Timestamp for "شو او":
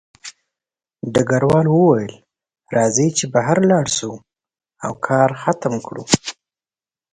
3.97-4.91